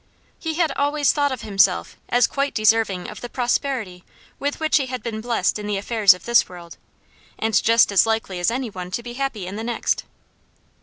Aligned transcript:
He 0.39 0.55
had 0.55 0.71
always 0.71 1.11
thought 1.11 1.31
of 1.31 1.41
himself 1.43 1.95
as 2.09 2.25
quite 2.25 2.55
deserving 2.55 3.07
of 3.07 3.21
the 3.21 3.29
prosperity 3.29 4.03
with 4.39 4.59
which 4.59 4.77
he 4.77 4.87
had 4.87 5.03
been 5.03 5.21
blessed 5.21 5.59
in 5.59 5.67
the 5.67 5.77
affairs 5.77 6.15
of 6.15 6.25
this 6.25 6.49
world, 6.49 6.77
and 7.37 7.61
just 7.61 7.91
as 7.91 8.07
likely 8.07 8.39
as 8.39 8.49
any 8.49 8.71
one 8.71 8.89
to 8.89 9.03
be 9.03 9.13
happy 9.13 9.45
in 9.45 9.57
the 9.57 9.63
next. 9.63 10.05